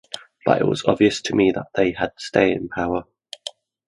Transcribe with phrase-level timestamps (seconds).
[0.47, 3.03] But it was obvious to me that they had staying power.